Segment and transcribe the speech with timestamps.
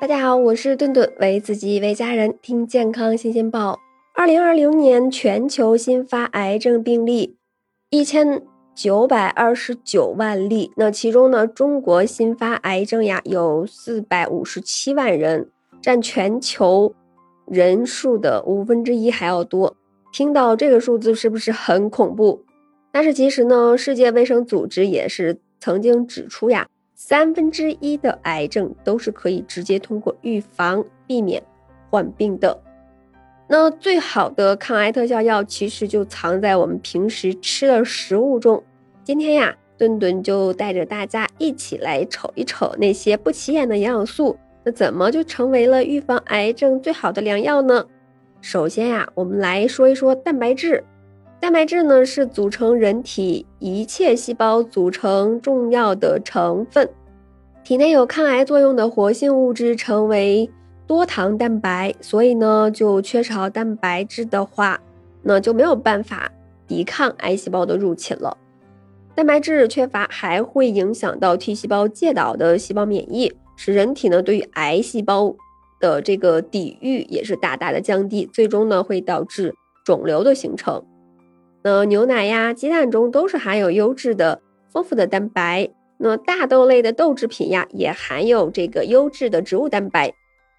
[0.00, 3.78] 大家好，我是顿顿，为自己为家人听健康新鲜报。
[4.14, 7.36] 二零二零年全球新发癌症病例
[7.90, 8.42] 一千
[8.74, 15.50] 九百二十九万例，那其中呢，中国新发癌症呀有四百五十七万人，
[15.82, 16.94] 占全球
[17.44, 19.76] 人数的五分之一还要多。
[20.10, 22.42] 听到这个数字是不是很恐怖？
[22.90, 26.66] 但是其实呢，世界卫生组织也是曾经指出呀。
[27.02, 31.42] 三分之一的癌症都是可以直接通过预防避免
[31.88, 32.60] 患病的。
[33.48, 38.62] 那最好的抗癌特效药其实就藏在我们平时吃的食物中。
[39.02, 47.86] 今天呀，顿顿就带着大家一起来瞅一瞅那些不起眼的营养素，那怎么就成为了预防癌症最好的良药呢？
[48.42, 50.84] 首先呀，我们来说一说蛋白质。
[51.40, 56.86] 蛋白质呢是组成人体一切细胞组成重要的成分，
[57.64, 60.50] 体内有抗癌作用的活性物质称为
[60.86, 64.78] 多糖蛋白，所以呢就缺少蛋白质的话，
[65.22, 66.30] 那就没有办法
[66.68, 68.36] 抵抗癌细胞的入侵了。
[69.14, 75.34] 蛋白质缺乏还会影响到 T 细胞介导的细胞免疫，使人体呢对于癌细胞
[75.80, 79.54] 的这个抵御也是大大的降低，最终呢会导致
[79.86, 80.84] 肿瘤的形成。
[81.62, 84.40] 那牛奶呀、鸡蛋中都是含有优质的、
[84.72, 85.68] 丰富的蛋白。
[85.98, 90.14] 那大豆类的豆制品呀，也含有这个优质的植物蛋白，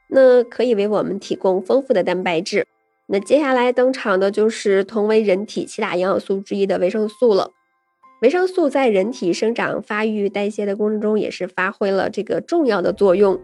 [0.09, 2.67] 那可以为我们提供丰富的蛋白质。
[3.07, 7.49] 那接下来登场的就是同为人体七大营养素之一的维生素了。
[8.21, 13.41] 维生素在人体生长、发育、代谢的过程中也是发挥了这个重要的作用。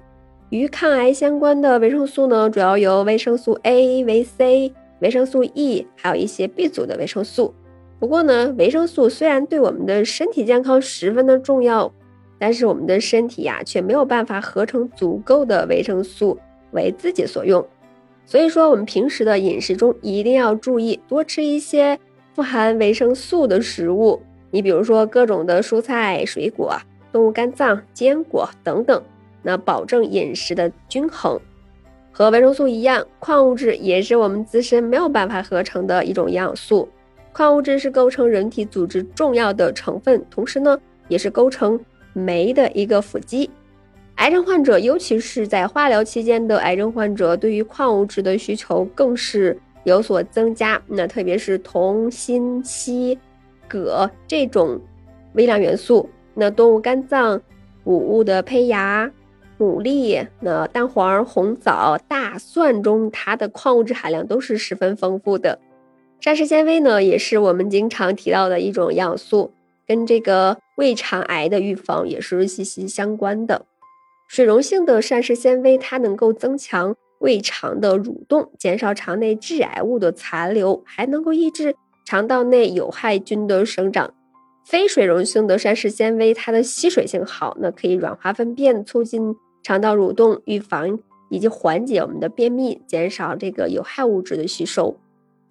[0.52, 4.72] 与抗癌相关的维生素呢，主要由维生素 A、维 C。
[5.00, 7.54] 维生素 E，还有一些 B 族的维生素。
[8.00, 11.92] 不过呢，维生素虽然对我们的身体健康十分的重要，
[12.40, 16.38] 但是我们的身体呀，却没有办法合成足够的维生素
[16.72, 17.66] 为自己所用。
[18.26, 21.98] 所以说，我们平时的饮食中一定要注意多吃一些
[22.36, 24.22] 富含维生素的食物。
[24.52, 26.78] 你比如说各种的蔬菜、水果、
[27.12, 29.02] 动物肝脏、坚果等等，
[29.42, 31.40] 那保证饮食的均衡。
[32.18, 36.90] 和维生素一样，矿物质也是我们自身没有办法合成的一种营养素。
[37.32, 40.76] 矿物质是构成人体组织重要的成分，同时呢，
[41.10, 41.80] 也是构成
[42.14, 43.48] 酶的一个辅基。
[44.16, 50.82] 癌症患者，尤其是在化疗期间的癌症患者，对于矿物质的需求更是有所增加。
[50.88, 53.16] 那特别是铜、锌、硒、
[53.68, 54.82] 铬这种
[55.34, 56.10] 微量元素。
[56.34, 57.40] 那动物肝脏、
[57.84, 59.08] 谷物的胚芽。
[59.60, 65.60] 牡蛎、那蛋黄、红枣、大蒜中，它的矿物质含量都是十分丰富的。
[66.20, 69.52] 膳食纤维呢，也是我们经常提到的一种营养素，
[69.88, 73.66] 跟这个胃肠癌的预防也是息息相关的。
[74.28, 81.76] 水溶性的膳食纤维，它能够增强胃肠的蠕动，减少肠内致癌物的残留，还能够抑制
[82.06, 84.14] 肠道内有害菌的生长。
[84.66, 89.36] 非水溶性的膳食纤维，它的吸水性好，那可以软化粪便，促进。
[89.68, 90.98] 肠道蠕动，预防
[91.30, 94.96] 以及缓解我们的便秘，减少这个有害物质的吸收。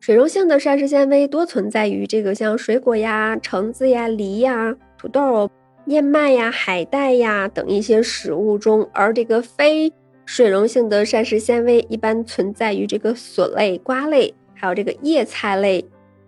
[0.01, 5.51] 水溶性的膳食纤维多存在于这个像水果呀、橙子呀、梨呀、土豆、
[5.85, 9.93] 燕麦呀、海带呀等一些食物中，而这个非
[10.25, 15.85] 水溶性的膳食纤维一般存在于这个笋类、瓜类，还有这个叶菜类、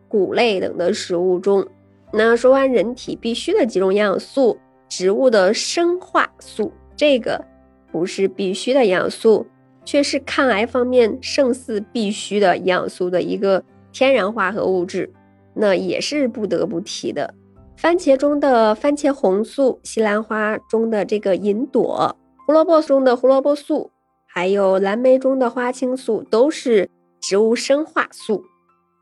[0.09, 1.66] 谷类等的食物中。
[2.12, 4.59] 那说完人体必需的几种营养素，
[4.91, 7.43] 植物的生化素这个。
[7.91, 9.47] 不是必须的营养素，
[9.84, 13.62] 却是抗癌方面胜似必须的营养素的一个
[13.93, 15.12] 天然化合物质，
[15.54, 17.34] 那也是不得不提的。
[17.76, 22.16] 番茄中的番茄红素，西兰花中的这个银朵，
[22.47, 23.91] 胡萝卜中的胡萝卜素，
[24.26, 28.44] 还有蓝莓中的花青素，都是植物生化素。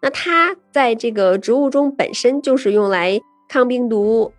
[0.03, 3.19] 那它在这个植物中本身就是用来
[3.49, 4.31] 抗病毒、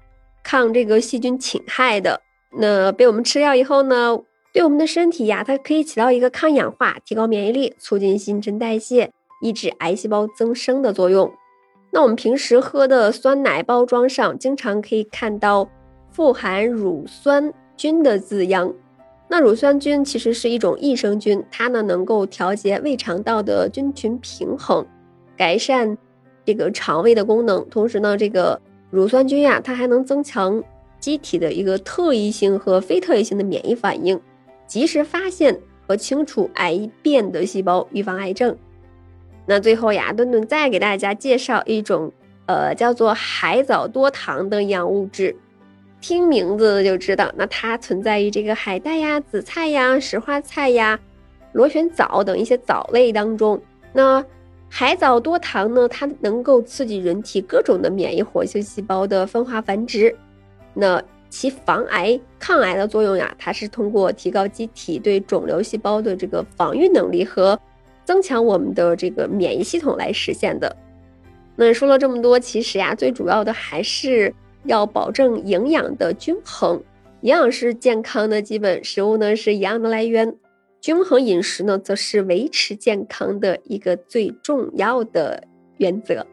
[0.43, 2.21] 抗这个细菌侵害的。
[2.59, 4.19] 那被我们吃掉以后呢？
[4.57, 11.31] 对我们的身体呀，它可以起到一个抗氧化、提高免疫力、促进新陈代谢、抑制癌细胞增生的作用。
[11.91, 15.69] 那我们平时喝的酸奶包装上，经常可以看到
[16.09, 18.73] 富含乳酸菌的字样。
[19.27, 24.83] 那乳酸菌其实是一种益生菌，它呢能够调节胃肠道的菌群平衡，
[25.37, 25.95] 改善
[26.43, 27.63] 这个肠胃的功能。
[27.69, 30.63] 同时呢，这个乳酸菌呀，它还能增强
[30.99, 34.19] 机体的一个特异性和非特异性的免疫反应。
[34.67, 38.55] 及时发现和清除癌变的细胞，预防癌症。
[39.45, 42.11] 那最后呀，顿顿再给大家介绍一种，
[42.45, 45.35] 呃，叫做海藻多糖的营养物质。
[45.99, 50.99] 听名字就知道，那它存在于这个海带呀、紫菜呀、石花菜呀、
[51.53, 53.59] 螺旋藻等一些藻类当中。
[53.93, 54.23] 那
[54.69, 60.15] 海藻多糖呢，它能够刺激人体各种的免疫活性细胞的分化繁殖。
[60.73, 67.59] 那其防癌抗癌的作用呀，它是通过提高机体对肿瘤细胞的这个防御能力和
[68.05, 70.75] 增强我们的这个免疫系统来实现的。
[71.55, 74.33] 那说了这么多，其实呀，最主要的还是
[74.65, 76.81] 要保证营养的均衡。
[77.21, 80.35] 营养是健康的基本，食物呢是营养的来源，
[80.79, 85.43] 均衡饮食呢则是维持健康的一个最重要的
[85.77, 86.25] 原则。